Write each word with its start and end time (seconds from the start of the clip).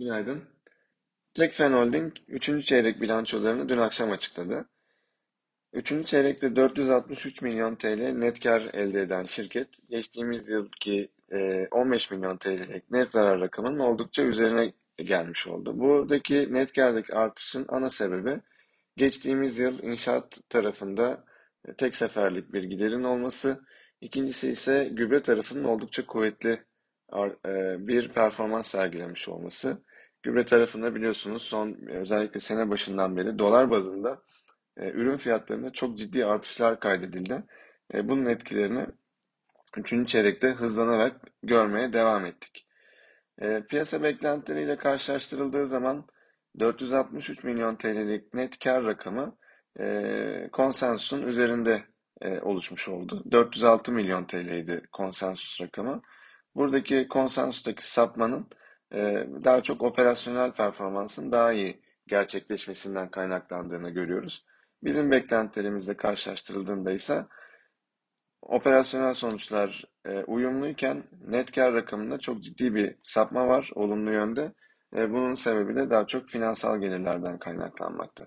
Günaydın. 0.00 0.42
Tekfen 1.34 1.72
Holding 1.72 2.12
3. 2.28 2.66
çeyrek 2.66 3.00
bilançolarını 3.00 3.68
dün 3.68 3.78
akşam 3.78 4.10
açıkladı. 4.10 4.68
3. 5.72 6.06
çeyrekte 6.06 6.56
463 6.56 7.42
milyon 7.42 7.76
TL 7.76 8.12
net 8.12 8.40
kar 8.40 8.70
elde 8.72 9.00
eden 9.00 9.24
şirket, 9.24 9.68
geçtiğimiz 9.88 10.48
yılki 10.48 11.08
15 11.70 12.10
milyon 12.10 12.36
TL'lik 12.36 12.90
net 12.90 13.10
zarar 13.10 13.40
rakamının 13.40 13.78
oldukça 13.78 14.22
üzerine 14.22 14.72
gelmiş 14.96 15.46
oldu. 15.46 15.78
Buradaki 15.78 16.52
net 16.52 16.72
kardaki 16.72 17.14
artışın 17.14 17.66
ana 17.68 17.90
sebebi 17.90 18.40
geçtiğimiz 18.96 19.58
yıl 19.58 19.82
inşaat 19.82 20.48
tarafında 20.48 21.24
tek 21.78 21.96
seferlik 21.96 22.52
bir 22.52 22.62
giderin 22.62 23.04
olması, 23.04 23.64
ikincisi 24.00 24.50
ise 24.50 24.88
gübre 24.92 25.22
tarafının 25.22 25.64
oldukça 25.64 26.06
kuvvetli 26.06 26.64
bir 27.78 28.08
performans 28.08 28.66
sergilemiş 28.66 29.28
olması. 29.28 29.89
Gübre 30.22 30.44
tarafında 30.44 30.94
biliyorsunuz 30.94 31.42
son 31.42 31.76
özellikle 31.86 32.40
sene 32.40 32.70
başından 32.70 33.16
beri 33.16 33.38
dolar 33.38 33.70
bazında 33.70 34.22
e, 34.76 34.90
ürün 34.90 35.16
fiyatlarında 35.16 35.72
çok 35.72 35.98
ciddi 35.98 36.24
artışlar 36.24 36.80
kaydedildi. 36.80 37.44
E, 37.94 38.08
bunun 38.08 38.26
etkilerini 38.26 38.86
3. 39.76 40.08
çeyrekte 40.08 40.48
hızlanarak 40.48 41.20
görmeye 41.42 41.92
devam 41.92 42.26
ettik. 42.26 42.66
E, 43.38 43.62
piyasa 43.68 44.02
beklentileriyle 44.02 44.76
karşılaştırıldığı 44.76 45.66
zaman 45.66 46.06
463 46.58 47.44
milyon 47.44 47.76
TL'lik 47.76 48.34
net 48.34 48.58
kar 48.58 48.84
rakamı 48.84 49.36
e, 49.80 50.48
konsensusun 50.52 51.26
üzerinde 51.26 51.82
e, 52.20 52.40
oluşmuş 52.40 52.88
oldu. 52.88 53.24
406 53.30 53.92
milyon 53.92 54.24
TL'ydi 54.24 54.82
konsensus 54.92 55.60
rakamı. 55.60 56.02
Buradaki 56.54 57.08
konsensustaki 57.08 57.90
sapmanın 57.90 58.40
e, 58.42 58.59
daha 59.44 59.62
çok 59.62 59.82
operasyonel 59.82 60.52
performansın 60.52 61.32
daha 61.32 61.52
iyi 61.52 61.82
gerçekleşmesinden 62.06 63.10
kaynaklandığını 63.10 63.90
görüyoruz. 63.90 64.44
Bizim 64.82 65.10
beklentilerimizle 65.10 65.96
karşılaştırıldığında 65.96 66.92
ise 66.92 67.26
operasyonel 68.42 69.14
sonuçlar 69.14 69.84
e, 70.06 70.24
uyumluyken 70.24 71.04
net 71.28 71.52
kar 71.52 71.74
rakamında 71.74 72.18
çok 72.18 72.42
ciddi 72.42 72.74
bir 72.74 72.96
sapma 73.02 73.48
var 73.48 73.70
olumlu 73.74 74.12
yönde. 74.12 74.52
Bunun 74.92 75.34
sebebi 75.34 75.76
de 75.76 75.90
daha 75.90 76.06
çok 76.06 76.28
finansal 76.28 76.80
gelirlerden 76.80 77.38
kaynaklanmakta. 77.38 78.26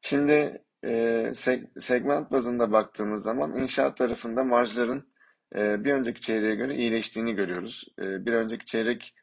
Şimdi 0.00 0.62
e, 0.84 1.32
segment 1.80 2.32
bazında 2.32 2.72
baktığımız 2.72 3.22
zaman 3.22 3.56
inşaat 3.56 3.96
tarafında 3.96 4.44
marjların 4.44 5.08
e, 5.56 5.84
bir 5.84 5.92
önceki 5.92 6.20
çeyreğe 6.20 6.54
göre 6.54 6.74
iyileştiğini 6.74 7.34
görüyoruz. 7.34 7.88
Bir 7.98 8.32
önceki 8.32 8.66
çeyrek 8.66 9.14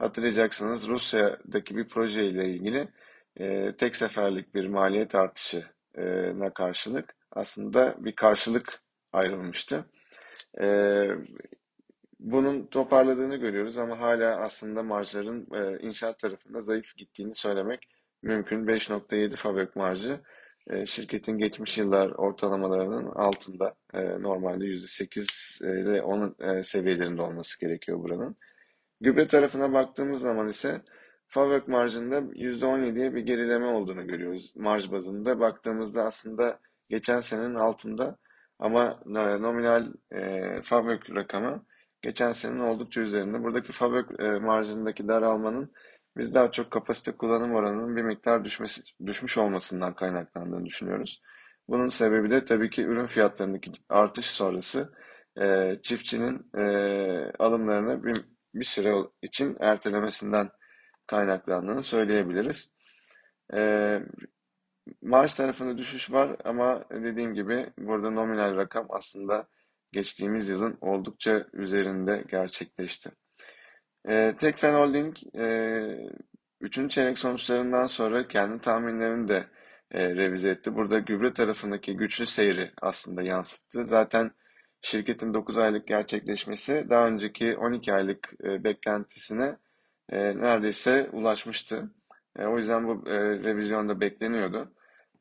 hatırlayacaksınız 0.00 0.88
Rusya'daki 0.88 1.76
bir 1.76 1.88
proje 1.88 2.24
ile 2.24 2.44
ilgili 2.44 2.88
e, 3.40 3.76
tek 3.78 3.96
seferlik 3.96 4.54
bir 4.54 4.66
maliyet 4.66 5.14
artışına 5.14 6.54
karşılık 6.54 7.14
aslında 7.32 7.94
bir 7.98 8.16
karşılık 8.16 8.82
ayrılmıştı. 9.12 9.84
E, 10.60 11.06
bunun 12.20 12.66
toparladığını 12.66 13.36
görüyoruz 13.36 13.78
ama 13.78 14.00
hala 14.00 14.36
aslında 14.36 14.82
marjların 14.82 15.46
e, 15.54 15.78
inşaat 15.86 16.18
tarafında 16.18 16.60
zayıf 16.60 16.96
gittiğini 16.96 17.34
söylemek 17.34 17.88
mümkün. 18.22 18.66
5.7 18.66 19.36
fabrik 19.36 19.76
marjı 19.76 20.20
e, 20.66 20.86
şirketin 20.86 21.38
geçmiş 21.38 21.78
yıllar 21.78 22.10
ortalamalarının 22.10 23.06
altında. 23.06 23.74
E, 23.94 24.22
normalde 24.22 24.64
%8 24.64 25.64
ile 25.82 26.02
10 26.02 26.36
e, 26.40 26.62
seviyelerinde 26.62 27.22
olması 27.22 27.60
gerekiyor 27.60 27.98
buranın. 27.98 28.36
Gübre 29.00 29.28
tarafına 29.28 29.72
baktığımız 29.72 30.20
zaman 30.20 30.48
ise 30.48 30.82
Favök 31.26 31.68
marjında 31.68 32.18
%17'ye 32.18 33.14
bir 33.14 33.20
gerileme 33.20 33.66
olduğunu 33.66 34.06
görüyoruz. 34.06 34.52
Marj 34.56 34.92
bazında 34.92 35.40
baktığımızda 35.40 36.02
aslında 36.02 36.60
geçen 36.88 37.20
senenin 37.20 37.54
altında 37.54 38.16
ama 38.58 39.00
nominal 39.06 39.86
e, 40.12 40.62
Favök 40.62 41.10
rakamı 41.10 41.64
geçen 42.02 42.32
senenin 42.32 42.58
oldukça 42.60 43.00
üzerinde. 43.00 43.42
Buradaki 43.42 43.72
Favök 43.72 44.20
e, 44.20 44.38
marjındaki 44.38 45.08
daralmanın 45.08 45.72
biz 46.16 46.34
daha 46.34 46.50
çok 46.50 46.70
kapasite 46.70 47.12
kullanım 47.12 47.54
oranının 47.54 47.96
bir 47.96 48.02
miktar 48.02 48.44
düşmesi, 48.44 48.82
düşmüş 49.06 49.38
olmasından 49.38 49.94
kaynaklandığını 49.94 50.66
düşünüyoruz. 50.66 51.22
Bunun 51.68 51.88
sebebi 51.88 52.30
de 52.30 52.44
tabii 52.44 52.70
ki 52.70 52.82
ürün 52.82 53.06
fiyatlarındaki 53.06 53.70
artış 53.88 54.26
sonrası 54.26 54.92
e, 55.40 55.76
çiftçinin 55.82 56.50
e, 56.58 57.32
alımlarını 57.38 58.04
bir 58.04 58.24
bir 58.54 58.64
süre 58.64 58.94
için 59.22 59.56
ertelemesinden 59.60 60.50
kaynaklandığını 61.06 61.82
söyleyebiliriz. 61.82 62.70
E, 63.54 64.00
maaş 65.02 65.34
tarafında 65.34 65.78
düşüş 65.78 66.12
var 66.12 66.36
ama 66.44 66.84
dediğim 66.90 67.34
gibi 67.34 67.72
burada 67.78 68.10
nominal 68.10 68.56
rakam 68.56 68.86
aslında 68.90 69.48
geçtiğimiz 69.92 70.48
yılın 70.48 70.78
oldukça 70.80 71.46
üzerinde 71.52 72.24
gerçekleşti. 72.28 73.10
E, 74.08 74.34
Tekfen 74.38 74.74
Holding 74.74 75.16
e, 75.38 76.10
3. 76.60 76.90
çeyrek 76.90 77.18
sonuçlarından 77.18 77.86
sonra 77.86 78.28
kendi 78.28 78.60
tahminlerini 78.60 79.28
de 79.28 79.46
e, 79.90 80.16
revize 80.16 80.50
etti. 80.50 80.74
Burada 80.74 80.98
gübre 80.98 81.34
tarafındaki 81.34 81.96
güçlü 81.96 82.26
seyri 82.26 82.72
aslında 82.82 83.22
yansıttı. 83.22 83.86
Zaten 83.86 84.30
şirketin 84.82 85.34
9 85.34 85.58
aylık 85.58 85.86
gerçekleşmesi 85.86 86.86
daha 86.90 87.06
önceki 87.06 87.56
12 87.56 87.92
aylık 87.92 88.32
e, 88.44 88.64
beklentisine 88.64 89.56
e, 90.08 90.18
neredeyse 90.38 91.10
ulaşmıştı. 91.12 91.90
E, 92.38 92.46
o 92.46 92.58
yüzden 92.58 92.88
bu 92.88 93.08
e, 93.08 93.20
revizyon 93.20 93.88
da 93.88 94.00
bekleniyordu. 94.00 94.72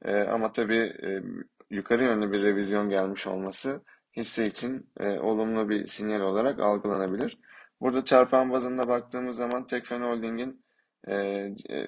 E, 0.06 0.22
ama 0.22 0.54
tabii 0.54 0.94
e, 1.04 1.24
yukarı 1.70 2.04
yönlü 2.04 2.32
bir 2.32 2.42
revizyon 2.44 2.90
gelmiş 2.90 3.28
olması 3.28 3.82
hisse 4.18 4.46
için 4.46 4.90
e, 5.00 5.20
olumlu 5.20 5.70
bir 5.70 5.88
sinyal 5.88 6.22
olarak 6.22 6.60
algılanabilir. 6.60 7.38
Burada 7.82 8.06
çarpan 8.06 8.52
bazında 8.52 8.88
baktığımız 8.88 9.38
zaman 9.38 9.68
Tekfen 9.68 10.02
Holding'in 10.02 10.66
e, 11.08 11.16
e, 11.70 11.88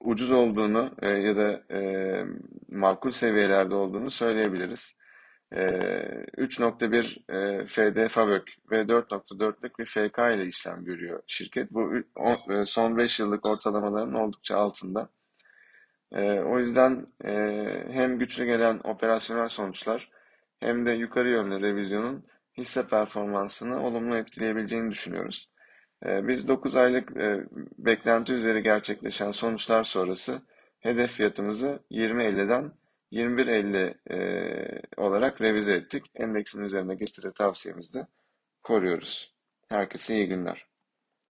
ucuz 0.00 0.30
olduğunu 0.32 0.94
e, 1.02 1.08
ya 1.08 1.36
da 1.36 1.74
e, 1.74 2.24
makul 2.68 3.10
seviyelerde 3.10 3.74
olduğunu 3.74 4.10
söyleyebiliriz. 4.10 4.94
3.1 5.52 7.22
e, 7.28 7.66
FD 7.66 8.08
Favök 8.08 8.48
ve 8.70 8.82
4.4'lük 8.82 9.78
bir 9.78 9.84
FK 9.84 10.18
ile 10.18 10.46
işlem 10.46 10.84
görüyor 10.84 11.22
şirket. 11.26 11.70
Bu 11.70 11.92
e, 12.50 12.64
son 12.64 12.96
5 12.96 13.20
yıllık 13.20 13.46
ortalamaların 13.46 14.14
oldukça 14.14 14.56
altında. 14.56 15.08
E, 16.12 16.40
o 16.40 16.58
yüzden 16.58 17.06
hem 17.92 18.18
güçlü 18.18 18.44
gelen 18.44 18.80
operasyonel 18.84 19.48
sonuçlar 19.48 20.10
hem 20.60 20.86
de 20.86 20.90
yukarı 20.90 21.28
yönlü 21.28 21.62
revizyonun 21.62 22.24
hisse 22.58 22.86
performansını 22.86 23.86
olumlu 23.86 24.16
etkileyebileceğini 24.16 24.90
düşünüyoruz. 24.90 25.50
Biz 26.02 26.48
9 26.48 26.76
aylık 26.76 27.16
beklenti 27.78 28.32
üzeri 28.32 28.62
gerçekleşen 28.62 29.30
sonuçlar 29.30 29.84
sonrası 29.84 30.42
hedef 30.80 31.12
fiyatımızı 31.12 31.80
20.50'den 31.90 32.72
21.50 33.12 34.79
olarak 35.40 35.54
revize 35.54 35.74
ettik. 35.74 36.04
Endeksin 36.14 36.62
üzerine 36.62 36.94
getiri 36.94 37.32
tavsiyemizi 37.32 37.94
de 37.94 38.06
koruyoruz. 38.62 39.34
Herkese 39.68 40.14
iyi 40.14 40.28
günler. 40.28 40.69